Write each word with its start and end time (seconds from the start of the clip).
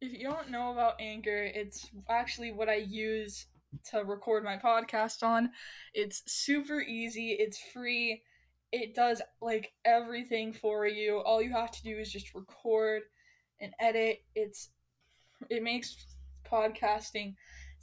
If 0.00 0.12
you 0.12 0.24
don't 0.24 0.50
know 0.50 0.72
about 0.72 1.00
Anchor, 1.00 1.44
it's 1.44 1.90
actually 2.08 2.52
what 2.52 2.68
I 2.68 2.76
use 2.76 3.46
to 3.90 4.04
record 4.04 4.44
my 4.44 4.56
podcast 4.56 5.22
on. 5.22 5.50
It's 5.94 6.22
super 6.26 6.80
easy, 6.80 7.32
it's 7.32 7.58
free. 7.72 8.22
It 8.72 8.94
does 8.94 9.22
like 9.40 9.72
everything 9.84 10.52
for 10.52 10.86
you. 10.86 11.18
All 11.18 11.40
you 11.40 11.52
have 11.52 11.70
to 11.70 11.82
do 11.82 11.96
is 11.96 12.10
just 12.10 12.34
record 12.34 13.02
and 13.60 13.72
edit. 13.80 14.18
It's 14.34 14.70
it 15.48 15.62
makes 15.62 15.96
podcasting 16.50 17.34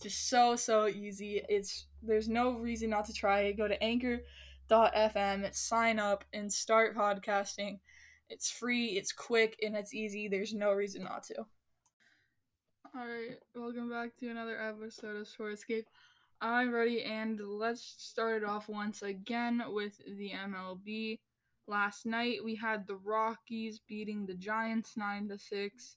just 0.01 0.29
so 0.29 0.55
so 0.55 0.87
easy. 0.87 1.41
It's 1.47 1.87
there's 2.03 2.27
no 2.27 2.51
reason 2.51 2.89
not 2.89 3.05
to 3.05 3.13
try 3.13 3.41
it. 3.41 3.57
Go 3.57 3.67
to 3.67 3.81
anchor.fm, 3.81 5.55
sign 5.55 5.99
up 5.99 6.25
and 6.33 6.51
start 6.51 6.95
podcasting. 6.95 7.79
It's 8.29 8.49
free, 8.49 8.97
it's 8.97 9.11
quick, 9.11 9.57
and 9.61 9.75
it's 9.75 9.93
easy. 9.93 10.27
There's 10.27 10.53
no 10.53 10.71
reason 10.71 11.03
not 11.03 11.23
to. 11.23 11.45
Alright, 12.93 13.39
welcome 13.55 13.89
back 13.89 14.17
to 14.17 14.29
another 14.29 14.59
episode 14.61 15.15
of 15.15 15.25
Sportscape. 15.25 15.85
I'm 16.41 16.73
ready, 16.73 17.03
and 17.03 17.39
let's 17.39 17.81
start 17.97 18.43
it 18.43 18.45
off 18.45 18.67
once 18.67 19.01
again 19.01 19.63
with 19.69 20.01
the 20.05 20.31
MLB. 20.31 21.19
Last 21.67 22.05
night 22.05 22.43
we 22.43 22.53
had 22.53 22.85
the 22.85 22.97
Rockies 22.97 23.79
beating 23.87 24.25
the 24.25 24.33
Giants 24.33 24.97
9 24.97 25.29
to 25.29 25.37
6. 25.37 25.95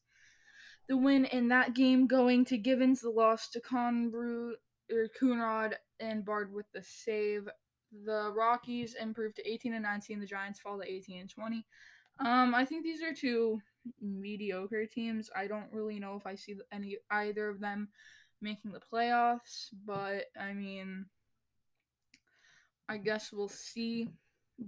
The 0.89 0.97
win 0.97 1.25
in 1.25 1.49
that 1.49 1.75
game 1.75 2.07
going 2.07 2.45
to 2.45 2.57
Givens, 2.57 3.01
the 3.01 3.11
loss 3.11 3.49
to 3.49 3.61
Conbrew, 3.61 4.53
or 4.89 5.09
Coonrod, 5.21 5.75
and 5.99 6.25
Bard 6.25 6.53
with 6.53 6.67
the 6.73 6.83
save. 6.85 7.49
The 8.05 8.33
Rockies 8.33 8.95
improved 8.95 9.35
to 9.37 9.51
18 9.51 9.75
and 9.75 9.83
19. 9.83 10.21
The 10.21 10.27
Giants 10.27 10.61
fall 10.61 10.79
to 10.79 10.89
18 10.89 11.23
and 11.23 11.29
20. 11.29 11.67
Um, 12.21 12.55
I 12.55 12.65
think 12.65 12.85
these 12.85 13.03
are 13.03 13.13
two 13.13 13.61
mediocre 14.01 14.87
teams. 14.87 15.31
I 15.35 15.47
don't 15.47 15.73
really 15.73 15.99
know 15.99 16.17
if 16.17 16.27
I 16.27 16.35
see 16.35 16.57
any 16.73 16.99
either 17.11 17.49
of 17.49 17.61
them 17.61 17.89
making 18.41 18.73
the 18.73 18.81
playoffs, 18.93 19.69
but 19.85 20.27
I 20.41 20.53
mean, 20.53 21.07
I 22.89 22.99
guess 22.99 23.33
we'll 23.33 23.49
see. 23.49 24.11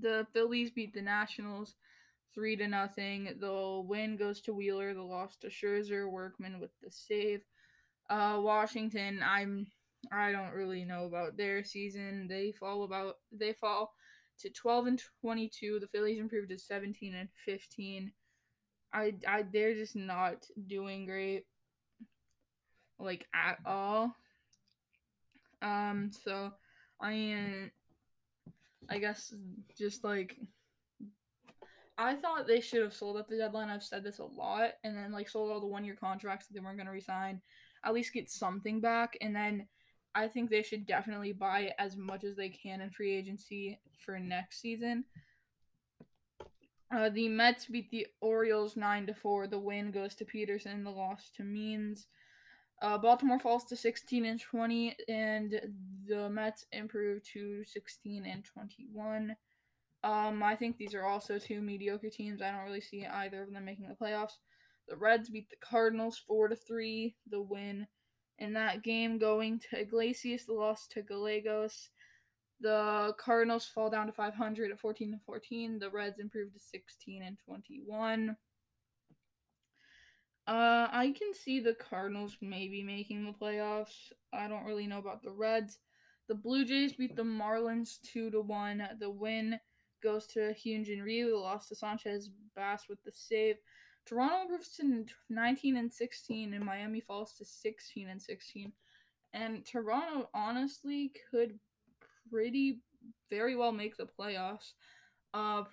The 0.00 0.27
Phillies 0.33 0.70
beat 0.70 0.95
the 0.95 1.03
Nationals 1.03 1.75
three 2.34 2.56
to 2.56 2.69
nothing. 2.69 3.34
The 3.41 3.83
win 3.84 4.17
goes 4.17 4.41
to 4.42 4.55
Wheeler. 4.55 4.95
The 4.95 5.03
loss 5.03 5.36
to 5.39 5.48
Scherzer. 5.48 6.08
Workman 6.08 6.61
with 6.61 6.70
the 6.83 6.91
save. 6.91 7.42
Uh, 8.08 8.39
Washington. 8.41 9.20
I'm. 9.25 9.67
I 10.12 10.30
don't 10.30 10.53
really 10.53 10.84
know 10.84 11.06
about 11.06 11.36
their 11.36 11.64
season. 11.64 12.28
They 12.28 12.53
fall 12.53 12.84
about. 12.84 13.17
They 13.33 13.55
fall 13.55 13.92
to 14.41 14.51
12 14.51 14.86
and 14.86 15.03
22. 15.23 15.80
The 15.80 15.89
Phillies 15.89 16.19
improved 16.19 16.51
to 16.51 16.58
17 16.58 17.14
and 17.14 17.28
15. 17.45 18.12
I, 18.92 19.15
I 19.27 19.45
they're 19.53 19.75
just 19.75 19.97
not 19.97 20.47
doing 20.67 21.06
great 21.06 21.45
like 22.98 23.27
at 23.34 23.59
all. 23.67 24.15
Um 25.62 26.11
so 26.25 26.53
I 27.01 27.11
mean 27.11 27.70
I 28.89 28.98
guess 28.98 29.34
just 29.79 30.05
like 30.05 30.37
I 31.98 32.14
thought 32.14 32.47
they 32.47 32.61
should 32.61 32.83
have 32.83 32.92
sold 32.92 33.17
at 33.17 33.27
the 33.27 33.39
deadline. 33.39 33.70
I've 33.70 33.83
said 33.83 34.05
this 34.05 34.19
a 34.19 34.25
lot, 34.25 34.73
and 34.84 34.97
then 34.97 35.12
like 35.12 35.31
sold 35.31 35.51
all 35.51 35.61
the 35.61 35.67
one 35.67 35.84
year 35.84 35.97
contracts 35.98 36.47
that 36.47 36.55
they 36.55 36.61
weren't 36.61 36.77
gonna 36.77 36.91
resign. 36.91 37.41
At 37.84 37.95
least 37.95 38.12
get 38.12 38.31
something 38.31 38.81
back, 38.81 39.17
and 39.20 39.34
then 39.34 39.67
I 40.14 40.29
think 40.29 40.51
they 40.51 40.62
should 40.62 40.87
definitely 40.87 41.33
buy 41.33 41.73
as 41.79 41.97
much 41.97 42.25
as 42.25 42.37
they 42.37 42.48
can 42.48 42.81
in 42.81 42.91
free 42.91 43.14
agency 43.14 43.79
for 43.98 44.19
next 44.19 44.61
season. 44.61 45.05
Uh, 46.95 47.09
the 47.09 47.29
Mets 47.29 47.67
beat 47.67 47.91
the 47.91 48.06
Orioles 48.20 48.77
nine 48.77 49.06
to 49.06 49.15
four. 49.15 49.47
The 49.47 49.59
win 49.59 49.91
goes 49.91 50.15
to 50.17 50.25
Peterson. 50.25 50.84
The 50.84 50.91
loss 50.91 51.31
to 51.37 51.42
Means. 51.42 52.06
Uh, 52.83 52.98
Baltimore 52.98 53.39
falls 53.39 53.65
to 53.65 53.77
16 53.77 54.25
and 54.25 54.41
20, 54.41 54.97
and 55.09 55.61
the 56.07 56.29
Mets 56.29 56.67
improve 56.73 57.23
to 57.33 57.64
16 57.64 58.27
and 58.27 58.45
21. 58.45 59.35
Um, 60.05 60.42
I 60.42 60.55
think 60.55 60.77
these 60.77 60.95
are 60.95 61.05
also 61.05 61.39
two 61.39 61.61
mediocre 61.63 62.11
teams. 62.11 62.42
I 62.42 62.51
don't 62.51 62.64
really 62.64 62.83
see 62.83 63.07
either 63.07 63.42
of 63.42 63.52
them 63.52 63.64
making 63.64 63.89
the 63.89 63.95
playoffs. 63.95 64.35
The 64.89 64.96
Reds 64.96 65.30
beat 65.30 65.51
the 65.51 65.57
Cardinals 65.57 66.19
four 66.19 66.48
to 66.48 66.55
three. 66.55 67.17
The 67.30 67.41
win 67.41 67.86
in 68.39 68.52
that 68.52 68.85
game 68.85 69.19
going 69.19 69.61
to 69.70 69.80
Iglesias. 69.80 70.45
The 70.45 70.52
loss 70.52 70.86
to 70.89 71.02
Gallegos. 71.02 71.89
The 72.61 73.14
Cardinals 73.18 73.67
fall 73.67 73.90
down 73.90 74.06
to 74.06 74.12
500 74.12 74.70
at 74.70 74.80
14 74.80 75.12
and 75.12 75.22
14. 75.22 75.78
The 75.78 75.90
Reds 75.90 76.18
improve 76.18 76.52
to 76.55 76.58
16 76.58 77.22
and 77.22 77.39
21. 77.44 78.36
Uh, 80.48 80.89
I 80.92 81.12
can 81.18 81.34
see 81.34 81.61
the 81.61 81.74
Cardinals 81.74 82.36
maybe 82.40 82.83
making 82.83 83.24
the 83.24 83.33
playoffs. 83.33 84.12
I 84.33 84.48
don't 84.48 84.64
really 84.64 84.86
know 84.86 84.98
about 84.98 85.22
the 85.22 85.33
Reds. 85.33 85.78
The 86.28 86.34
Blue 86.34 86.64
Jays 86.64 86.95
beat 86.95 87.16
the 87.16 87.22
Marlins 87.22 88.00
two 88.02 88.30
to 88.30 88.40
one. 88.40 88.89
The 89.00 89.11
win 89.11 89.58
goes 90.02 90.27
to 90.28 90.55
Hyunjin 90.55 91.02
Ryu. 91.02 91.30
The 91.30 91.36
loss 91.36 91.68
to 91.68 91.74
Sanchez 91.74 92.30
Bass 92.55 92.84
with 92.89 93.02
the 93.05 93.12
save. 93.12 93.56
Toronto 94.06 94.42
improves 94.42 94.77
to 94.77 95.05
19 95.30 95.77
and 95.77 95.92
16, 95.92 96.55
and 96.55 96.64
Miami 96.64 97.00
falls 97.00 97.33
to 97.34 97.45
16 97.45 98.08
and 98.08 98.22
16. 98.22 98.72
And 99.33 99.66
Toronto 99.66 100.30
honestly 100.33 101.12
could 101.30 101.58
pretty 102.31 102.81
very 103.31 103.57
well 103.57 103.73
make 103.73 103.97
the 103.97 104.07
playoffs. 104.19 104.73
Uh, 105.35 105.64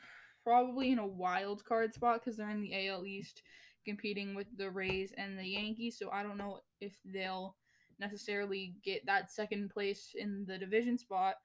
probably 0.43 0.91
in 0.91 0.99
a 0.99 1.07
wild 1.07 1.63
card 1.63 1.93
spot 1.93 2.21
because 2.23 2.37
they're 2.37 2.49
in 2.49 2.61
the 2.61 2.89
AL 2.89 3.05
East 3.05 3.41
competing 3.85 4.35
with 4.35 4.47
the 4.57 4.69
Rays 4.69 5.13
and 5.17 5.37
the 5.37 5.47
Yankees. 5.47 5.97
So 5.97 6.09
I 6.11 6.23
don't 6.23 6.37
know 6.37 6.59
if 6.81 6.95
they'll 7.05 7.55
necessarily 7.99 8.75
get 8.83 9.05
that 9.05 9.31
second 9.31 9.69
place 9.69 10.11
in 10.15 10.45
the 10.47 10.57
division 10.57 10.97
spot. 10.97 11.35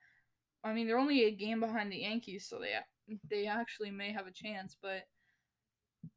I 0.65 0.73
mean, 0.73 0.87
they're 0.87 0.99
only 0.99 1.25
a 1.25 1.31
game 1.31 1.61
behind 1.61 1.93
the 1.93 1.99
Yankees, 1.99 2.47
so 2.49 2.59
they 2.59 2.73
they 3.31 3.47
actually 3.47 3.91
may 3.91 4.13
have 4.13 4.27
a 4.27 4.33
chance, 4.33 4.77
but 4.83 5.05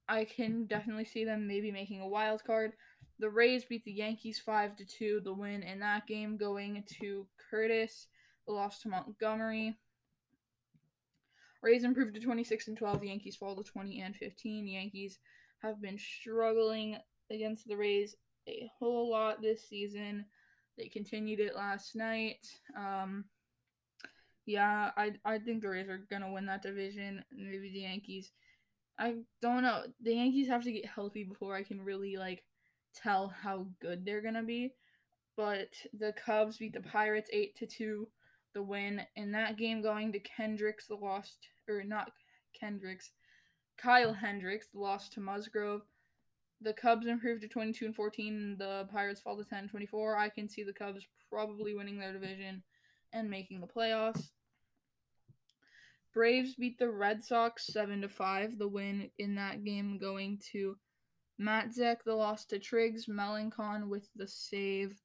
I 0.07 0.25
can 0.25 0.65
definitely 0.65 1.05
see 1.05 1.23
them 1.23 1.47
maybe 1.47 1.71
making 1.71 2.01
a 2.01 2.07
wild 2.07 2.43
card. 2.43 2.73
The 3.19 3.29
Rays 3.29 3.65
beat 3.65 3.83
the 3.85 3.93
Yankees 3.93 4.39
5 4.39 4.75
to 4.77 4.85
2, 4.85 5.21
the 5.23 5.33
win 5.33 5.63
in 5.63 5.79
that 5.79 6.07
game 6.07 6.37
going 6.37 6.83
to 6.99 7.27
Curtiss, 7.49 8.07
loss 8.47 8.79
to 8.79 8.89
Montgomery. 8.89 9.77
Rays 11.61 11.83
improved 11.83 12.15
to 12.15 12.21
26 12.21 12.69
and 12.69 12.77
12, 12.77 13.01
the 13.01 13.07
Yankees 13.07 13.35
fall 13.35 13.55
to 13.55 13.63
20 13.63 14.01
and 14.01 14.15
15. 14.15 14.65
The 14.65 14.71
Yankees 14.71 15.19
have 15.61 15.81
been 15.81 15.97
struggling 15.99 16.97
against 17.29 17.67
the 17.67 17.75
Rays 17.75 18.15
a 18.47 18.69
whole 18.79 19.09
lot 19.09 19.41
this 19.41 19.67
season. 19.67 20.25
They 20.77 20.87
continued 20.87 21.39
it 21.39 21.55
last 21.55 21.95
night. 21.95 22.43
Um, 22.75 23.25
yeah, 24.45 24.91
I 24.97 25.13
I 25.23 25.37
think 25.37 25.61
the 25.61 25.69
Rays 25.69 25.89
are 25.89 26.05
gonna 26.09 26.31
win 26.31 26.47
that 26.47 26.63
division. 26.63 27.23
Maybe 27.31 27.71
the 27.71 27.81
Yankees. 27.81 28.31
I 28.97 29.15
don't 29.41 29.63
know. 29.63 29.83
The 30.01 30.15
Yankees 30.15 30.47
have 30.47 30.63
to 30.63 30.71
get 30.71 30.85
healthy 30.85 31.23
before 31.23 31.55
I 31.55 31.63
can 31.63 31.81
really 31.81 32.17
like 32.17 32.43
tell 32.95 33.27
how 33.27 33.67
good 33.79 34.05
they're 34.05 34.21
gonna 34.21 34.43
be. 34.43 34.73
But 35.37 35.69
the 35.93 36.13
Cubs 36.13 36.57
beat 36.57 36.73
the 36.73 36.81
Pirates 36.81 37.29
eight 37.31 37.55
to 37.57 37.67
two. 37.67 38.07
The 38.53 38.63
win 38.63 39.01
in 39.15 39.31
that 39.31 39.57
game 39.57 39.81
going 39.81 40.11
to 40.11 40.19
Kendricks. 40.19 40.87
The 40.87 40.95
lost 40.95 41.37
or 41.69 41.83
not 41.83 42.11
Kendricks. 42.59 43.11
Kyle 43.77 44.13
Hendricks 44.13 44.67
lost 44.73 45.13
to 45.13 45.21
Musgrove. 45.21 45.81
The 46.61 46.73
Cubs 46.73 47.07
improved 47.07 47.41
to 47.41 47.47
22 47.47 47.85
and 47.85 47.95
14. 47.95 48.55
The 48.59 48.87
Pirates 48.91 49.21
fall 49.21 49.37
to 49.37 49.43
10 49.43 49.69
24. 49.69 50.17
I 50.17 50.29
can 50.29 50.47
see 50.47 50.63
the 50.63 50.73
Cubs 50.73 51.07
probably 51.29 51.73
winning 51.73 51.97
their 51.97 52.13
division 52.13 52.61
and 53.13 53.29
making 53.29 53.61
the 53.61 53.67
playoffs. 53.67 54.29
Braves 56.13 56.55
beat 56.55 56.77
the 56.77 56.89
Red 56.89 57.23
Sox 57.23 57.67
7 57.67 58.01
to 58.01 58.09
5. 58.09 58.57
The 58.57 58.67
win 58.67 59.09
in 59.17 59.35
that 59.35 59.63
game 59.63 59.97
going 59.97 60.39
to 60.51 60.75
Matzek, 61.41 62.03
the 62.05 62.13
loss 62.13 62.45
to 62.45 62.59
Triggs, 62.59 63.07
Melancon 63.07 63.87
with 63.87 64.07
the 64.15 64.27
save. 64.27 64.99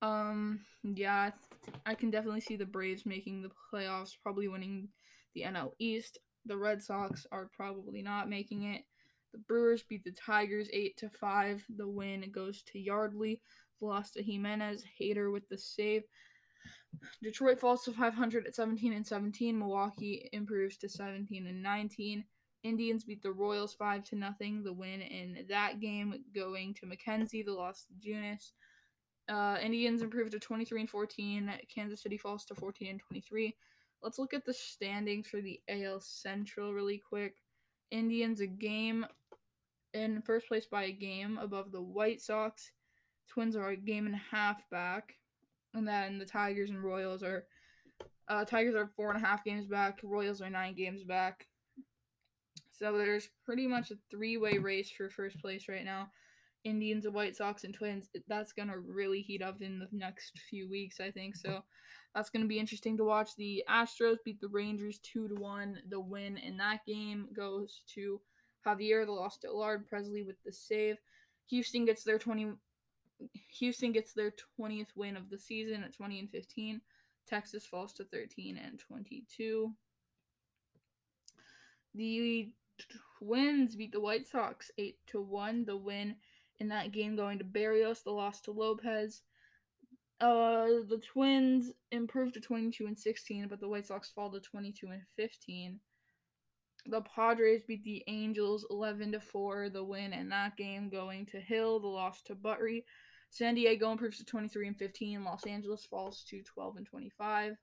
Um, 0.00 0.60
yeah, 0.82 1.30
I 1.86 1.94
can 1.94 2.10
definitely 2.10 2.40
see 2.40 2.56
the 2.56 2.66
Braves 2.66 3.06
making 3.06 3.42
the 3.42 3.50
playoffs, 3.72 4.16
probably 4.22 4.48
winning 4.48 4.88
the 5.34 5.42
NL 5.42 5.72
East. 5.78 6.18
The 6.46 6.56
Red 6.56 6.82
Sox 6.82 7.26
are 7.32 7.50
probably 7.56 8.02
not 8.02 8.28
making 8.28 8.64
it. 8.64 8.82
The 9.32 9.38
Brewers 9.38 9.82
beat 9.82 10.04
the 10.04 10.12
Tigers 10.12 10.68
8 10.72 10.96
to 10.98 11.08
5. 11.08 11.64
The 11.76 11.88
win 11.88 12.30
goes 12.32 12.62
to 12.72 12.78
Yardley. 12.78 13.40
The 13.80 13.86
loss 13.86 14.10
to 14.12 14.22
Jimenez. 14.22 14.84
Hader 15.00 15.32
with 15.32 15.48
the 15.48 15.58
save. 15.58 16.04
Detroit 17.22 17.58
falls 17.58 17.82
to 17.84 17.92
500 17.92 18.46
at 18.46 18.54
17 18.54 18.92
and 18.92 19.06
17. 19.06 19.58
Milwaukee 19.58 20.28
improves 20.32 20.76
to 20.78 20.88
17 20.88 21.46
and 21.46 21.62
19. 21.62 22.24
Indians 22.62 23.04
beat 23.04 23.22
the 23.22 23.32
Royals 23.32 23.74
5 23.74 24.04
to 24.04 24.16
nothing. 24.16 24.62
The 24.62 24.72
win 24.72 25.02
in 25.02 25.44
that 25.48 25.80
game 25.80 26.14
going 26.34 26.74
to 26.74 26.86
McKenzie. 26.86 27.44
The 27.44 27.52
loss 27.52 27.86
to 27.86 28.08
Junis. 28.08 28.52
Uh, 29.28 29.56
Indians 29.62 30.02
improved 30.02 30.32
to 30.32 30.38
23 30.38 30.80
and 30.80 30.90
14. 30.90 31.50
Kansas 31.74 32.02
City 32.02 32.18
falls 32.18 32.44
to 32.46 32.54
14 32.54 32.88
and 32.88 33.00
23. 33.00 33.54
Let's 34.02 34.18
look 34.18 34.34
at 34.34 34.44
the 34.44 34.52
standings 34.52 35.28
for 35.28 35.40
the 35.40 35.60
AL 35.68 36.00
Central 36.00 36.74
really 36.74 36.98
quick. 36.98 37.36
Indians 37.90 38.40
a 38.40 38.46
game 38.46 39.06
in 39.94 40.20
first 40.22 40.48
place 40.48 40.66
by 40.66 40.84
a 40.84 40.92
game 40.92 41.38
above 41.40 41.72
the 41.72 41.80
White 41.80 42.20
Sox. 42.20 42.72
Twins 43.28 43.56
are 43.56 43.70
a 43.70 43.76
game 43.76 44.06
and 44.06 44.14
a 44.14 44.36
half 44.36 44.68
back. 44.70 45.14
And 45.72 45.88
then 45.88 46.18
the 46.18 46.26
Tigers 46.26 46.70
and 46.70 46.82
Royals 46.82 47.22
are 47.22 47.44
uh, 48.28 48.44
Tigers 48.44 48.74
are 48.74 48.90
four 48.96 49.12
and 49.12 49.22
a 49.22 49.26
half 49.26 49.44
games 49.44 49.66
back. 49.66 50.00
Royals 50.02 50.40
are 50.40 50.50
nine 50.50 50.74
games 50.74 51.02
back. 51.02 51.46
So 52.70 52.96
there's 52.98 53.28
pretty 53.44 53.66
much 53.66 53.90
a 53.90 53.98
three 54.10 54.36
way 54.36 54.58
race 54.58 54.90
for 54.90 55.08
first 55.08 55.38
place 55.40 55.68
right 55.68 55.84
now. 55.84 56.08
Indians, 56.64 57.04
the 57.04 57.10
White 57.10 57.36
Sox, 57.36 57.64
and 57.64 57.74
Twins. 57.74 58.08
That's 58.26 58.52
gonna 58.52 58.78
really 58.78 59.20
heat 59.20 59.42
up 59.42 59.62
in 59.62 59.78
the 59.78 59.88
next 59.92 60.38
few 60.50 60.68
weeks, 60.68 60.98
I 61.00 61.10
think. 61.10 61.36
So 61.36 61.62
that's 62.14 62.30
gonna 62.30 62.46
be 62.46 62.58
interesting 62.58 62.96
to 62.96 63.04
watch. 63.04 63.36
The 63.36 63.64
Astros 63.68 64.18
beat 64.24 64.40
the 64.40 64.48
Rangers 64.48 64.98
two 64.98 65.28
to 65.28 65.34
one. 65.34 65.78
The 65.88 66.00
win 66.00 66.38
in 66.38 66.56
that 66.56 66.84
game 66.86 67.28
goes 67.34 67.82
to 67.94 68.20
Javier. 68.66 69.04
The 69.04 69.12
loss 69.12 69.38
to 69.38 69.52
Lard 69.52 69.88
Pressly 69.88 70.26
with 70.26 70.42
the 70.44 70.52
save. 70.52 70.96
Houston 71.50 71.84
gets 71.84 72.02
their 72.04 72.18
twenty. 72.18 72.52
Houston 73.58 73.92
gets 73.92 74.12
their 74.12 74.32
twentieth 74.56 74.88
win 74.96 75.16
of 75.16 75.30
the 75.30 75.38
season 75.38 75.84
at 75.84 75.94
twenty 75.94 76.18
and 76.18 76.30
fifteen. 76.30 76.80
Texas 77.26 77.66
falls 77.66 77.92
to 77.94 78.04
thirteen 78.04 78.56
and 78.56 78.78
twenty-two. 78.78 79.72
The 81.94 82.52
Twins 83.18 83.76
beat 83.76 83.92
the 83.92 84.00
White 84.00 84.26
Sox 84.26 84.70
eight 84.78 84.98
to 85.06 85.20
one. 85.20 85.64
The 85.64 85.76
win 85.76 86.16
in 86.58 86.68
that 86.68 86.92
game 86.92 87.16
going 87.16 87.38
to 87.38 87.44
Berrios, 87.44 88.02
the 88.02 88.10
loss 88.10 88.40
to 88.42 88.52
Lopez. 88.52 89.22
Uh, 90.20 90.84
the 90.88 91.02
Twins 91.04 91.72
improved 91.90 92.34
to 92.34 92.40
22 92.40 92.86
and 92.86 92.98
16, 92.98 93.48
but 93.48 93.60
the 93.60 93.68
White 93.68 93.86
Sox 93.86 94.10
fall 94.10 94.30
to 94.30 94.40
22 94.40 94.88
and 94.88 95.02
15. 95.16 95.80
The 96.86 97.00
Padres 97.00 97.64
beat 97.64 97.82
the 97.82 98.04
Angels 98.06 98.66
11 98.70 99.12
to 99.12 99.20
4, 99.20 99.70
the 99.70 99.82
win 99.82 100.12
in 100.12 100.28
that 100.28 100.56
game 100.56 100.88
going 100.90 101.26
to 101.26 101.40
Hill, 101.40 101.80
the 101.80 101.86
loss 101.86 102.22
to 102.22 102.34
Buttrey. 102.34 102.84
San 103.30 103.54
Diego 103.54 103.90
improves 103.90 104.18
to 104.18 104.24
23 104.24 104.68
and 104.68 104.78
15. 104.78 105.24
Los 105.24 105.44
Angeles 105.46 105.84
falls 105.86 106.24
to 106.28 106.42
12 106.42 106.76
and 106.76 106.86
25. 106.86 107.56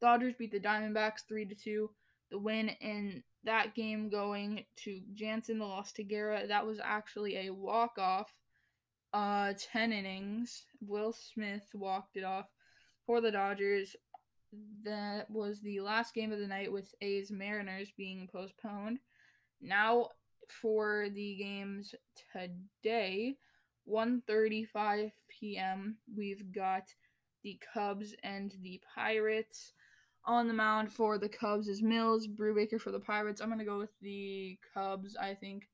Dodgers 0.00 0.34
beat 0.38 0.50
the 0.50 0.60
Diamondbacks 0.60 1.26
3 1.28 1.44
to 1.46 1.54
2. 1.54 1.90
The 2.30 2.38
win 2.38 2.70
in 2.80 3.22
that 3.44 3.74
game 3.74 4.08
going 4.10 4.64
to 4.84 5.00
Jansen, 5.14 5.58
the 5.58 5.64
loss 5.64 5.92
to 5.92 6.04
Guerra. 6.04 6.46
That 6.46 6.66
was 6.66 6.80
actually 6.82 7.46
a 7.46 7.50
walk 7.50 7.98
off. 7.98 8.32
Uh, 9.12 9.54
10 9.72 9.92
innings. 9.92 10.64
Will 10.80 11.12
Smith 11.12 11.68
walked 11.74 12.16
it 12.16 12.24
off 12.24 12.46
for 13.06 13.20
the 13.20 13.30
Dodgers. 13.30 13.96
That 14.84 15.30
was 15.30 15.60
the 15.60 15.80
last 15.80 16.14
game 16.14 16.32
of 16.32 16.38
the 16.38 16.46
night 16.46 16.72
with 16.72 16.94
A's 17.00 17.30
Mariners 17.30 17.92
being 17.96 18.28
postponed. 18.30 18.98
Now 19.60 20.08
for 20.60 21.08
the 21.10 21.36
games 21.36 21.94
today, 22.32 23.36
1:35 23.88 25.12
p.m. 25.28 25.96
We've 26.14 26.52
got 26.52 26.84
the 27.42 27.60
Cubs 27.72 28.14
and 28.22 28.54
the 28.62 28.80
Pirates. 28.94 29.72
On 30.26 30.46
the 30.46 30.54
mound 30.54 30.92
for 30.92 31.18
the 31.18 31.28
Cubs 31.28 31.66
is 31.66 31.82
Mills, 31.82 32.28
Brubaker 32.28 32.80
for 32.80 32.90
the 32.90 33.00
Pirates. 33.00 33.40
I'm 33.40 33.48
going 33.48 33.58
to 33.58 33.64
go 33.64 33.78
with 33.78 33.92
the 34.00 34.58
Cubs. 34.74 35.16
I 35.16 35.34
think 35.34 35.68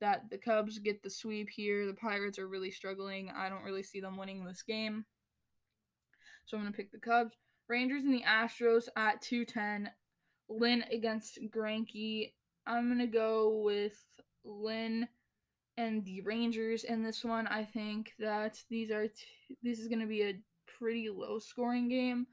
that 0.00 0.30
the 0.30 0.38
Cubs 0.38 0.78
get 0.78 1.02
the 1.02 1.10
sweep 1.10 1.48
here. 1.50 1.86
The 1.86 1.94
Pirates 1.94 2.38
are 2.38 2.48
really 2.48 2.70
struggling. 2.70 3.30
I 3.36 3.48
don't 3.48 3.64
really 3.64 3.82
see 3.82 4.00
them 4.00 4.16
winning 4.16 4.44
this 4.44 4.62
game. 4.62 5.04
So 6.46 6.56
I'm 6.56 6.62
going 6.62 6.72
to 6.72 6.76
pick 6.76 6.92
the 6.92 6.98
Cubs. 6.98 7.36
Rangers 7.68 8.04
and 8.04 8.14
the 8.14 8.22
Astros 8.22 8.88
at 8.96 9.20
210. 9.22 9.90
Lynn 10.48 10.84
against 10.90 11.38
Greinke. 11.54 12.32
I'm 12.66 12.88
going 12.88 12.98
to 12.98 13.06
go 13.06 13.60
with 13.64 13.98
Lynn 14.44 15.06
and 15.76 16.04
the 16.04 16.20
Rangers 16.22 16.84
in 16.84 17.02
this 17.02 17.24
one. 17.24 17.46
I 17.46 17.64
think 17.64 18.12
that 18.18 18.58
these 18.68 18.90
are 18.90 19.06
t- 19.06 19.56
this 19.62 19.78
is 19.78 19.88
going 19.88 20.00
to 20.00 20.06
be 20.06 20.22
a 20.22 20.40
pretty 20.78 21.08
low 21.08 21.38
scoring 21.38 21.88
game. 21.88 22.26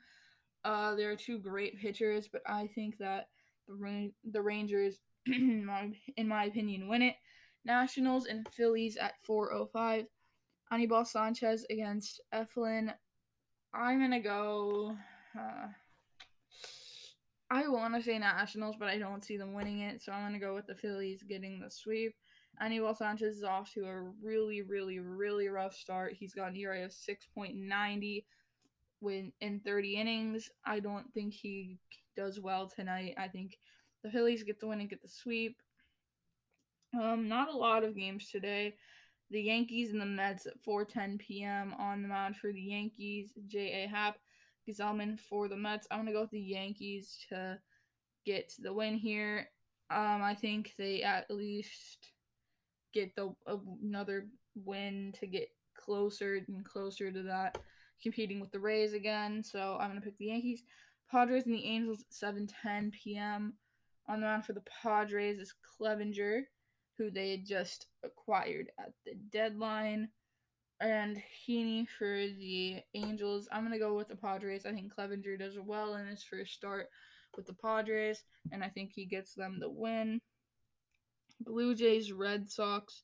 Uh, 0.67 0.95
there 0.95 1.09
are 1.09 1.15
two 1.15 1.39
great 1.39 1.79
pitchers, 1.79 2.27
but 2.27 2.41
I 2.45 2.67
think 2.75 2.97
that 2.97 3.29
the 3.69 3.73
Ra- 3.73 4.11
the 4.29 4.41
Rangers, 4.41 4.99
in 5.25 5.65
my, 5.65 5.93
in 6.17 6.27
my 6.27 6.43
opinion, 6.43 6.89
win 6.89 7.01
it. 7.01 7.15
Nationals 7.63 8.25
and 8.25 8.45
Phillies 8.49 8.97
at 8.97 9.13
4:05. 9.27 10.07
Anibal 10.69 11.05
Sanchez 11.05 11.65
against 11.69 12.19
Eflin. 12.33 12.93
I'm 13.73 14.01
gonna 14.01 14.19
go. 14.19 14.97
Uh, 15.39 15.67
I 17.49 17.69
want 17.69 17.95
to 17.95 18.01
say 18.03 18.19
Nationals, 18.19 18.75
but 18.77 18.89
I 18.89 18.97
don't 18.97 19.23
see 19.23 19.37
them 19.37 19.53
winning 19.53 19.79
it, 19.79 20.01
so 20.01 20.11
I'm 20.11 20.25
gonna 20.25 20.37
go 20.37 20.53
with 20.53 20.67
the 20.67 20.75
Phillies 20.75 21.23
getting 21.23 21.61
the 21.61 21.71
sweep. 21.71 22.13
Anibal 22.59 22.93
Sanchez 22.93 23.37
is 23.37 23.43
off 23.45 23.71
to 23.75 23.85
a 23.85 24.01
really, 24.21 24.63
really, 24.63 24.99
really 24.99 25.47
rough 25.47 25.75
start. 25.75 26.17
He's 26.19 26.33
got 26.33 26.49
an 26.49 26.57
ERA 26.57 26.83
of 26.83 26.91
6.90 26.91 28.25
when 28.99 29.31
in 29.41 29.59
30 29.59 29.95
innings. 29.95 30.49
I 30.65 30.79
don't 30.79 31.11
think 31.13 31.33
he 31.33 31.77
does 32.15 32.39
well 32.39 32.67
tonight. 32.67 33.15
I 33.17 33.27
think 33.27 33.57
the 34.03 34.09
Phillies 34.09 34.43
get 34.43 34.59
the 34.59 34.67
win 34.67 34.79
and 34.79 34.89
get 34.89 35.01
the 35.01 35.07
sweep. 35.07 35.57
Um, 36.99 37.27
not 37.27 37.53
a 37.53 37.57
lot 37.57 37.83
of 37.83 37.95
games 37.95 38.29
today. 38.29 38.75
The 39.29 39.41
Yankees 39.41 39.91
and 39.91 40.01
the 40.01 40.05
Mets 40.05 40.45
at 40.45 40.61
4:10 40.63 41.19
p.m. 41.19 41.73
on 41.77 42.01
the 42.01 42.07
mound 42.07 42.37
for 42.37 42.51
the 42.51 42.61
Yankees. 42.61 43.33
J.A. 43.47 43.87
Happ, 43.87 44.17
Gsellman 44.67 45.19
for 45.19 45.47
the 45.47 45.57
Mets. 45.57 45.87
I'm 45.91 45.99
gonna 45.99 46.13
go 46.13 46.21
with 46.21 46.31
the 46.31 46.39
Yankees 46.39 47.25
to 47.29 47.59
get 48.25 48.53
the 48.59 48.73
win 48.73 48.95
here. 48.95 49.49
Um, 49.89 50.21
I 50.21 50.33
think 50.33 50.73
they 50.77 51.03
at 51.03 51.29
least 51.29 52.11
get 52.93 53.15
the 53.15 53.33
another 53.83 54.27
win 54.55 55.13
to 55.19 55.27
get 55.27 55.49
closer 55.77 56.41
and 56.47 56.65
closer 56.65 57.11
to 57.11 57.23
that 57.23 57.57
competing 58.01 58.39
with 58.39 58.51
the 58.51 58.59
Rays 58.59 58.93
again. 58.93 59.43
So 59.43 59.77
I'm 59.79 59.89
gonna 59.89 60.01
pick 60.01 60.17
the 60.17 60.27
Yankees. 60.27 60.63
Padres 61.09 61.45
and 61.45 61.55
the 61.55 61.65
Angels 61.65 62.01
at 62.01 62.11
7:10 62.11 62.91
p.m. 62.91 63.53
On 64.07 64.19
the 64.19 64.27
mound 64.27 64.45
for 64.45 64.53
the 64.53 64.63
Padres 64.81 65.39
is 65.39 65.53
Clevinger, 65.79 66.43
who 66.97 67.09
they 67.11 67.31
had 67.31 67.45
just 67.45 67.87
acquired 68.03 68.71
at 68.79 68.93
the 69.05 69.15
deadline, 69.31 70.09
and 70.79 71.21
Heaney 71.47 71.87
for 71.97 72.05
the 72.05 72.81
Angels. 72.93 73.47
I'm 73.51 73.63
gonna 73.63 73.79
go 73.79 73.95
with 73.95 74.07
the 74.07 74.15
Padres. 74.15 74.65
I 74.65 74.73
think 74.73 74.93
Clevinger 74.93 75.39
does 75.39 75.57
well 75.59 75.95
in 75.95 76.07
his 76.07 76.23
first 76.23 76.53
start 76.53 76.89
with 77.35 77.45
the 77.45 77.53
Padres, 77.53 78.23
and 78.51 78.63
I 78.63 78.69
think 78.69 78.91
he 78.93 79.05
gets 79.05 79.33
them 79.33 79.59
the 79.59 79.69
win. 79.69 80.21
Blue 81.41 81.75
Jays, 81.75 82.11
Red 82.11 82.49
Sox 82.49 83.03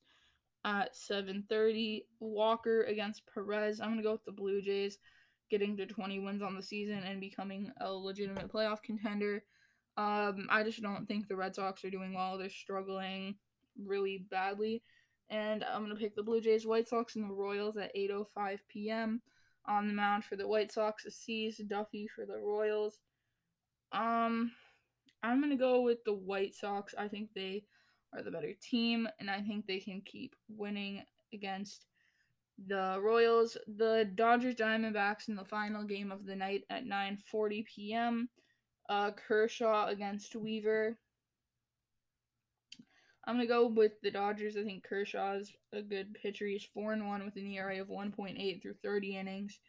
at 0.66 0.96
7:30. 0.96 2.06
Walker 2.20 2.84
against 2.84 3.24
Perez. 3.28 3.82
I'm 3.82 3.90
gonna 3.90 4.04
go 4.04 4.14
with 4.14 4.26
the 4.26 4.32
Blue 4.32 4.62
Jays, 4.62 4.98
getting 5.50 5.76
to 5.78 5.86
20 5.86 6.20
wins 6.20 6.42
on 6.42 6.56
the 6.56 6.62
season 6.62 7.00
and 7.00 7.20
becoming 7.20 7.72
a 7.82 7.92
legitimate 7.92 8.52
playoff 8.52 8.82
contender. 8.82 9.44
Um, 9.98 10.48
I 10.50 10.64
just 10.64 10.82
don't 10.82 11.08
think 11.08 11.28
the 11.28 11.36
Red 11.36 11.56
Sox 11.56 11.84
are 11.86 11.90
doing 11.90 12.14
well. 12.14 12.38
They're 12.38 12.50
struggling 12.50 13.36
really 13.78 14.26
badly, 14.30 14.84
and 15.30 15.64
I'm 15.64 15.84
gonna 15.84 15.96
pick 15.96 16.16
the 16.16 16.24
Blue 16.24 16.42
Jays, 16.42 16.66
White 16.66 16.88
Sox, 16.88 17.16
and 17.16 17.30
the 17.30 17.34
Royals 17.34 17.78
at 17.78 17.96
8:05 17.96 18.60
p.m. 18.68 19.22
On 19.66 19.88
the 19.88 19.94
mound 19.94 20.26
for 20.26 20.36
the 20.36 20.48
White 20.48 20.72
Sox, 20.72 21.06
Cease 21.10 21.58
Duffy 21.58 22.08
for 22.08 22.26
the 22.26 22.38
Royals. 22.38 23.00
Um, 23.92 24.52
I'm 25.22 25.40
gonna 25.40 25.56
go 25.56 25.82
with 25.82 26.04
the 26.04 26.14
White 26.14 26.56
Sox. 26.56 26.94
I 26.98 27.08
think 27.08 27.30
they 27.34 27.66
are 28.16 28.24
the 28.24 28.32
better 28.32 28.54
team, 28.62 29.08
and 29.20 29.30
I 29.30 29.42
think 29.42 29.66
they 29.66 29.80
can 29.80 30.02
keep 30.02 30.36
winning 30.48 31.04
against 31.34 31.86
the 32.68 33.00
Royals. 33.02 33.58
The 33.68 34.10
Dodgers 34.16 34.56
Diamondbacks 34.56 35.28
in 35.28 35.36
the 35.36 35.46
final 35.46 35.84
game 35.84 36.12
of 36.12 36.26
the 36.26 36.36
night 36.36 36.64
at 36.70 36.86
9:40 36.86 37.66
p.m. 37.66 38.30
Uh, 38.90 39.12
Kershaw 39.12 39.88
against 39.88 40.36
Weaver. 40.36 40.98
I'm 43.26 43.36
gonna 43.36 43.48
go 43.48 43.68
with 43.68 43.94
the 44.02 44.12
Dodgers. 44.12 44.58
I 44.58 44.64
think 44.64 44.84
Kershaw's 44.84 45.52
a 45.72 45.82
good 45.82 46.14
pitcher. 46.14 46.46
He's 46.46 46.68
four 46.74 46.94
and 46.94 47.08
one 47.08 47.24
with 47.24 47.36
an 47.38 47.48
ERA 47.48 47.82
of 47.82 47.88
1.8 47.88 48.62
through 48.62 48.76
30 48.84 49.18
innings, 49.18 49.60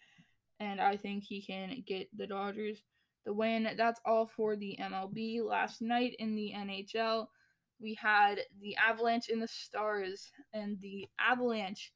and 0.60 0.80
I 0.80 0.96
think 0.96 1.24
he 1.24 1.40
can 1.40 1.82
get 1.86 2.08
the 2.16 2.26
Dodgers 2.26 2.82
the 3.24 3.32
win. 3.32 3.68
That's 3.76 4.00
all 4.04 4.26
for 4.26 4.56
the 4.56 4.76
MLB. 4.80 5.42
Last 5.42 5.80
night 5.80 6.14
in 6.18 6.34
the 6.34 6.52
NHL, 6.54 7.26
we 7.80 7.94
had 7.94 8.40
the 8.60 8.76
Avalanche 8.76 9.28
in 9.28 9.40
the 9.40 9.48
Stars, 9.48 10.30
and 10.52 10.80
the 10.80 11.08
Avalanche 11.18 11.92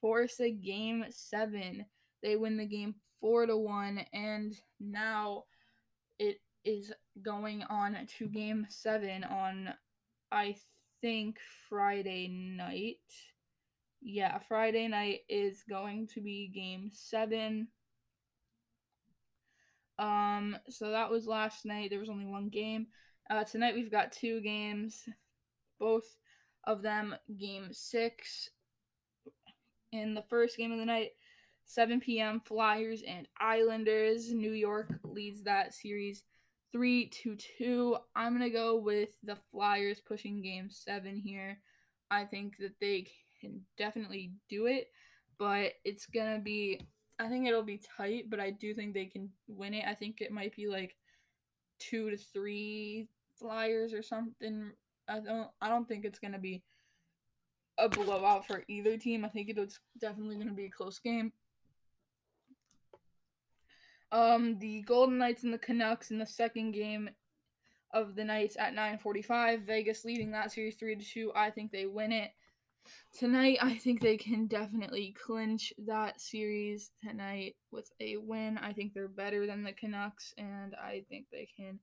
force 0.00 0.40
a 0.40 0.50
game 0.50 1.04
seven. 1.10 1.86
They 2.22 2.36
win 2.36 2.56
the 2.56 2.66
game 2.66 2.94
four 3.20 3.46
to 3.46 3.56
one, 3.56 4.04
and 4.12 4.54
now 4.78 5.44
it 6.18 6.40
is 6.64 6.92
going 7.22 7.62
on 7.64 7.96
to 8.18 8.26
game 8.28 8.66
seven 8.68 9.24
on, 9.24 9.70
I 10.30 10.56
think, 11.00 11.38
Friday 11.68 12.28
night. 12.28 12.98
Yeah, 14.02 14.38
Friday 14.48 14.88
night 14.88 15.20
is 15.28 15.62
going 15.68 16.08
to 16.14 16.20
be 16.20 16.48
game 16.48 16.90
seven. 16.92 17.68
Um, 19.98 20.56
so 20.70 20.90
that 20.90 21.10
was 21.10 21.26
last 21.26 21.66
night. 21.66 21.90
There 21.90 22.00
was 22.00 22.08
only 22.08 22.24
one 22.24 22.48
game. 22.48 22.86
Uh, 23.30 23.44
tonight 23.44 23.76
we've 23.76 23.92
got 23.92 24.10
two 24.10 24.40
games. 24.40 25.04
Both 25.78 26.16
of 26.64 26.82
them 26.82 27.14
game 27.38 27.68
six. 27.70 28.50
In 29.92 30.14
the 30.14 30.24
first 30.28 30.56
game 30.56 30.72
of 30.72 30.78
the 30.78 30.84
night 30.84 31.10
7 31.64 32.00
p.m 32.00 32.40
flyers 32.44 33.02
and 33.06 33.28
islanders. 33.38 34.32
New 34.32 34.52
york 34.52 34.88
leads 35.04 35.42
that 35.44 35.74
series 35.74 36.24
3 36.72 37.06
to 37.06 37.36
2 37.58 37.96
i'm 38.14 38.32
gonna 38.32 38.50
go 38.50 38.76
with 38.76 39.10
the 39.24 39.36
flyers 39.50 40.00
pushing 40.00 40.42
game 40.42 40.68
seven 40.70 41.16
here. 41.16 41.58
I 42.10 42.24
think 42.24 42.56
that 42.58 42.74
they 42.80 43.06
can 43.40 43.60
definitely 43.78 44.32
do 44.48 44.66
it 44.66 44.88
but 45.38 45.72
it's 45.84 46.06
gonna 46.06 46.40
be 46.40 46.80
i 47.20 47.28
think 47.28 47.46
it'll 47.46 47.62
be 47.62 47.80
tight 47.96 48.24
but 48.28 48.40
i 48.40 48.50
do 48.50 48.74
think 48.74 48.92
they 48.92 49.06
can 49.06 49.30
win 49.46 49.74
it. 49.74 49.84
I 49.86 49.94
think 49.94 50.20
it 50.20 50.32
might 50.32 50.54
be 50.54 50.66
like 50.66 50.96
two 51.78 52.10
to 52.10 52.16
three 52.16 53.08
flyers 53.40 53.92
or 53.92 54.02
something 54.02 54.70
i 55.08 55.18
don't 55.18 55.48
i 55.60 55.68
don't 55.68 55.88
think 55.88 56.04
it's 56.04 56.18
gonna 56.18 56.38
be 56.38 56.62
a 57.80 57.88
blowout 57.88 58.46
for 58.46 58.62
either 58.68 58.96
team. 58.96 59.24
I 59.24 59.28
think 59.28 59.48
it's 59.48 59.80
definitely 59.98 60.44
to 60.44 60.52
be 60.52 60.66
a 60.66 60.70
close 60.70 60.98
game. 60.98 61.32
Um, 64.12 64.58
the 64.58 64.82
Golden 64.82 65.18
Knights 65.18 65.44
and 65.44 65.54
the 65.54 65.58
Canucks 65.58 66.10
in 66.10 66.18
the 66.18 66.26
second 66.26 66.72
game 66.72 67.08
of 67.92 68.14
the 68.14 68.24
Knights 68.24 68.56
at 68.58 68.74
9:45. 68.74 69.62
Vegas 69.62 70.04
leading 70.04 70.32
that 70.32 70.52
series 70.52 70.76
3 70.76 70.96
to 70.96 71.04
2. 71.04 71.32
I 71.34 71.50
think 71.50 71.72
they 71.72 71.86
win 71.86 72.12
it. 72.12 72.32
Tonight, 73.16 73.58
I 73.60 73.76
think 73.76 74.00
they 74.00 74.16
can 74.16 74.46
definitely 74.46 75.14
clinch 75.24 75.72
that 75.86 76.20
series 76.20 76.90
tonight 77.02 77.56
with 77.70 77.90
a 78.00 78.16
win. 78.16 78.58
I 78.58 78.72
think 78.72 78.94
they're 78.94 79.08
better 79.08 79.46
than 79.46 79.62
the 79.62 79.72
Canucks 79.72 80.34
and 80.38 80.74
I 80.74 81.04
think 81.08 81.26
they 81.30 81.48
can 81.56 81.78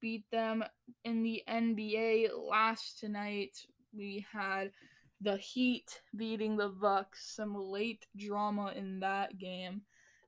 beat 0.00 0.24
them 0.30 0.64
in 1.04 1.22
the 1.22 1.42
NBA 1.48 2.28
last 2.48 2.98
tonight. 2.98 3.56
We 3.96 4.24
had 4.32 4.70
the 5.20 5.36
Heat 5.36 6.00
beating 6.14 6.56
the 6.56 6.68
Bucks. 6.68 7.34
Some 7.34 7.54
late 7.56 8.06
drama 8.16 8.72
in 8.76 9.00
that 9.00 9.38
game. 9.38 9.82